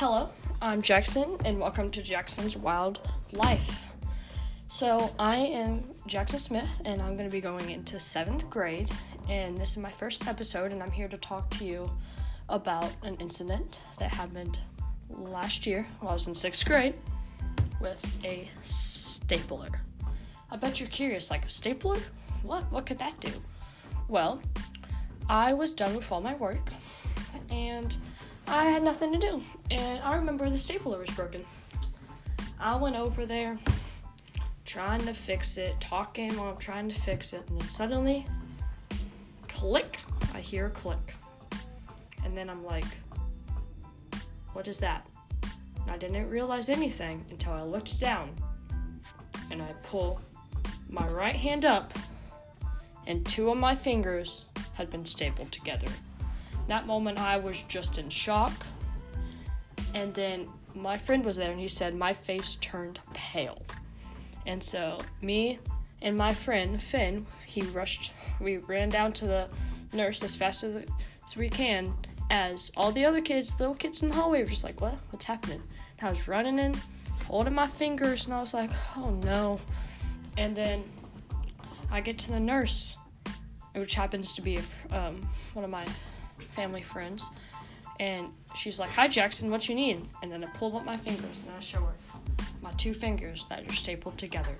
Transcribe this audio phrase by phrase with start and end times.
[0.00, 0.30] Hello,
[0.62, 3.84] I'm Jackson, and welcome to Jackson's Wild Life.
[4.66, 8.90] So, I am Jackson Smith, and I'm going to be going into seventh grade,
[9.28, 11.90] and this is my first episode, and I'm here to talk to you
[12.48, 14.60] about an incident that happened
[15.10, 16.94] last year while I was in sixth grade
[17.78, 19.68] with a stapler.
[20.50, 21.98] I bet you're curious, like a stapler?
[22.42, 22.62] What?
[22.72, 23.32] What could that do?
[24.08, 24.40] Well,
[25.28, 26.70] I was done with all my work,
[27.50, 27.94] and
[28.50, 29.42] I had nothing to do.
[29.70, 31.44] And I remember the stapler was broken.
[32.58, 33.56] I went over there
[34.64, 38.26] trying to fix it, talking while I'm trying to fix it, and then suddenly,
[39.48, 39.98] click,
[40.34, 41.14] I hear a click.
[42.24, 42.84] And then I'm like,
[44.52, 45.06] what is that?
[45.88, 48.34] I didn't realize anything until I looked down
[49.50, 50.20] and I pull
[50.88, 51.92] my right hand up,
[53.06, 55.88] and two of my fingers had been stapled together.
[56.70, 58.52] That moment, I was just in shock.
[59.92, 63.60] And then my friend was there and he said, My face turned pale.
[64.46, 65.58] And so, me
[66.00, 69.48] and my friend, Finn, he rushed, we ran down to the
[69.92, 70.84] nurse as fast as,
[71.36, 71.92] we can,
[72.30, 74.94] as all the other kids, little kids in the hallway, were just like, What?
[75.10, 75.60] What's happening?
[75.98, 76.76] And I was running in,
[77.26, 79.60] holding my fingers, and I was like, Oh no.
[80.38, 80.84] And then
[81.90, 82.96] I get to the nurse,
[83.74, 84.60] which happens to be
[84.92, 85.84] um, one of my
[86.40, 87.30] family friends,
[87.98, 91.44] and she's like, "Hi, Jackson, what you need?" And then I pull up my fingers
[91.46, 91.94] and I show her
[92.62, 94.56] my two fingers that are stapled together.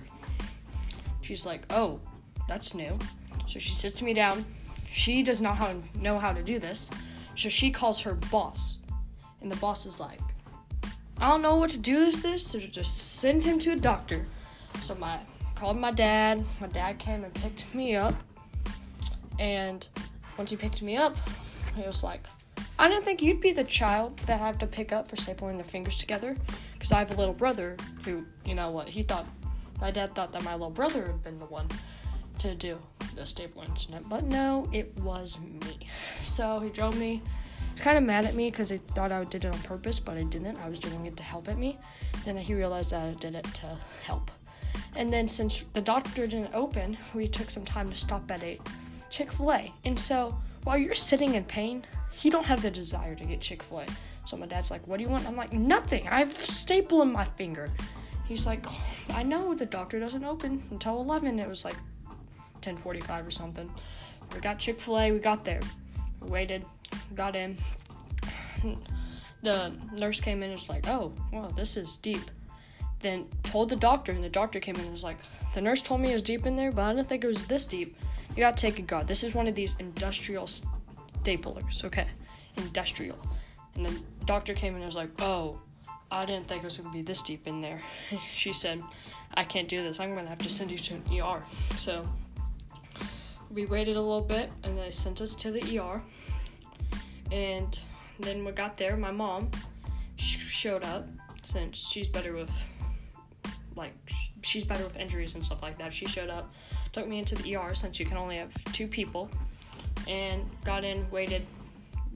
[1.22, 2.00] She's like, "Oh,
[2.48, 2.98] that's new."
[3.47, 4.45] So she sits me down.
[4.91, 5.59] She does not
[5.95, 6.91] know how to do this,
[7.34, 8.78] so she calls her boss,
[9.41, 10.20] and the boss is like,
[11.19, 14.27] "I don't know what to do with this, so just send him to a doctor."
[14.81, 15.20] So my
[15.55, 16.44] called my dad.
[16.61, 18.15] My dad came and picked me up,
[19.39, 19.87] and
[20.39, 21.17] once he picked me up,
[21.75, 22.27] he was like,
[22.79, 25.57] I didn't think you'd be the child that I have to pick up for stapling
[25.57, 26.37] their fingers together.
[26.72, 29.27] Because I have a little brother who, you know what, he thought,
[29.81, 31.69] my dad thought that my little brother had been the one
[32.39, 32.78] to do
[33.15, 34.09] the stapling incident.
[34.09, 35.78] But no, it was me.
[36.17, 37.22] So he drove me.
[37.73, 40.17] He's kind of mad at me because he thought I did it on purpose, but
[40.17, 40.56] I didn't.
[40.59, 41.78] I was doing it to help at me.
[42.25, 44.31] Then he realized that I did it to help.
[44.97, 48.59] And then since the doctor didn't open, we took some time to stop at a
[49.09, 49.73] Chick fil A.
[49.84, 51.84] And so while you're sitting in pain,
[52.22, 53.87] you don't have the desire to get Chick fil A.
[54.25, 55.26] So my dad's like, What do you want?
[55.26, 56.09] I'm like, Nothing.
[56.09, 57.71] I have a staple in my finger.
[58.31, 61.41] He's like, oh, I know the doctor doesn't open until 11.
[61.41, 61.75] It was like
[62.62, 63.69] 10:45 or something.
[64.32, 65.10] We got Chick Fil A.
[65.10, 65.60] We got there.
[66.20, 66.65] We waited.
[67.16, 67.56] Got in.
[69.43, 72.31] The nurse came in and was like, "Oh, well, this is deep."
[73.00, 75.19] Then told the doctor, and the doctor came in and was like,
[75.55, 77.47] "The nurse told me it was deep in there, but I didn't think it was
[77.47, 77.97] this deep."
[78.31, 79.09] You gotta take a guard.
[79.09, 80.47] This is one of these industrial
[81.25, 82.06] staplers, okay?
[82.56, 83.19] Industrial.
[83.75, 85.61] And the doctor came in and was like, oh,
[86.11, 87.78] I didn't think it was gonna be this deep in there.
[88.33, 88.83] she said,
[89.34, 90.00] I can't do this.
[90.00, 91.44] I'm gonna have to send you to an ER.
[91.77, 92.06] So
[93.50, 96.03] we waited a little bit and they sent us to the ER.
[97.32, 97.78] And
[98.19, 99.50] then we got there, my mom
[100.17, 101.09] showed up
[101.43, 102.53] since she's better with
[103.76, 103.92] like
[104.42, 105.92] she's better with injuries and stuff like that.
[105.92, 106.53] She showed up,
[106.92, 109.31] took me into the ER since you can only have two people,
[110.08, 111.47] and got in, waited,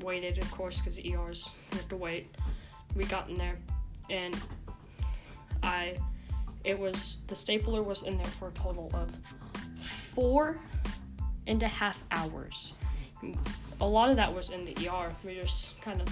[0.00, 2.34] waited of course because ERs you have to wait.
[2.94, 3.56] We got in there,
[4.10, 4.36] and
[5.62, 5.96] I,
[6.64, 9.18] it was the stapler was in there for a total of
[9.78, 10.60] four
[11.46, 12.74] and a half hours.
[13.80, 15.12] A lot of that was in the ER.
[15.24, 16.08] We were just kind of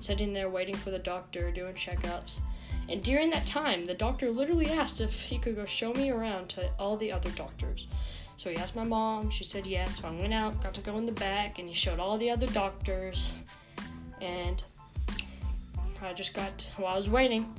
[0.00, 2.40] sitting there waiting for the doctor, doing checkups.
[2.90, 6.48] And during that time, the doctor literally asked if he could go show me around
[6.50, 7.86] to all the other doctors.
[8.36, 10.00] So he asked my mom, she said yes.
[10.00, 12.30] So I went out, got to go in the back, and he showed all the
[12.30, 13.32] other doctors.
[14.20, 14.64] And
[16.02, 17.54] I just got, while I was waiting,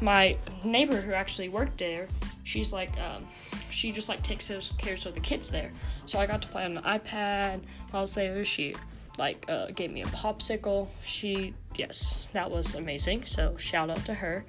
[0.00, 2.08] my neighbor who actually worked there,
[2.42, 3.26] she's like, um,
[3.70, 5.70] she just like takes care of the kids there.
[6.06, 8.44] So I got to play on the iPad while I was there.
[8.44, 8.74] She
[9.18, 10.88] like uh, gave me a popsicle.
[11.04, 13.24] She yes, that was amazing.
[13.24, 14.44] So shout out to her.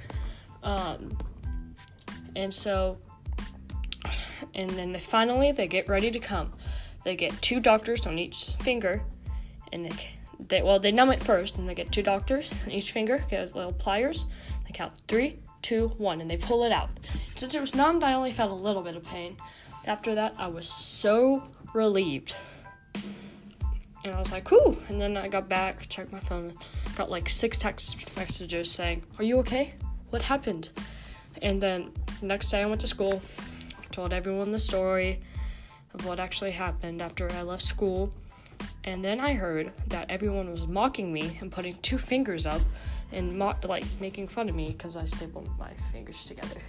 [0.63, 1.17] Um,
[2.35, 2.97] and so,
[4.55, 6.51] and then they finally they get ready to come.
[7.03, 9.03] They get two doctors on each finger,
[9.71, 9.91] and they,
[10.47, 13.23] they well they numb it first, and they get two doctors on each finger.
[13.29, 14.25] Get little pliers.
[14.65, 16.89] They count three, two, one, and they pull it out.
[17.35, 19.37] Since it was numbed, I only felt a little bit of pain.
[19.85, 21.43] After that, I was so
[21.73, 22.35] relieved.
[24.05, 24.77] And I was like, cool.
[24.89, 26.53] And then I got back, checked my phone,
[26.95, 29.75] got like six text messages saying, Are you okay?
[30.13, 30.69] What happened?
[31.41, 33.19] And then next day I went to school,
[33.89, 35.19] told everyone the story
[35.95, 38.13] of what actually happened after I left school.
[38.83, 42.61] And then I heard that everyone was mocking me and putting two fingers up
[43.11, 46.61] and mo- like making fun of me because I stapled my fingers together.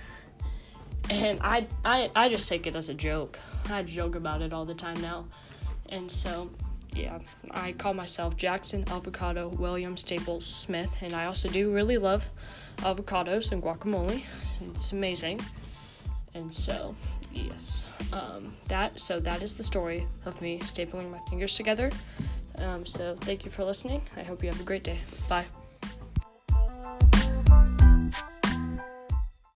[1.10, 3.38] And I, I, I just take it as a joke.
[3.68, 5.26] I joke about it all the time now.
[5.90, 6.48] And so,
[6.94, 7.18] yeah,
[7.50, 11.02] I call myself Jackson Avocado William Staples Smith.
[11.02, 12.30] And I also do really love
[12.78, 14.22] avocados and guacamole.
[14.70, 15.40] It's amazing.
[16.34, 16.94] And so,
[17.32, 21.90] yes, um, that so that is the story of me stapling my fingers together.
[22.58, 24.02] Um, so thank you for listening.
[24.16, 25.00] I hope you have a great day.
[25.28, 25.44] Bye.